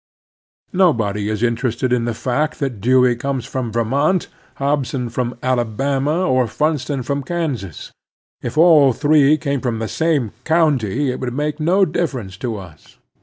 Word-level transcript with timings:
Nobody 0.73 1.29
is 1.29 1.43
interested 1.43 1.93
in 1.93 2.05
the 2.05 2.15
fact 2.15 2.57
that 2.59 2.81
Dewey 2.81 3.15
comes 3.15 3.45
from 3.45 3.71
Vermont, 3.71 4.29
Hobson 4.55 5.09
from 5.09 5.37
Alabama, 5.43 6.25
or 6.27 6.47
Funston 6.47 7.03
from 7.03 7.21
Kansas. 7.21 7.91
If 8.41 8.57
all 8.57 8.93
three 8.93 9.37
came 9.37 9.61
from 9.61 9.77
the 9.77 9.87
same 9.87 10.31
county 10.43 11.11
it 11.11 11.19
would 11.19 11.35
make 11.35 11.59
no 11.59 11.85
difference 11.85 12.35
to 12.37 12.57
us. 12.57 12.97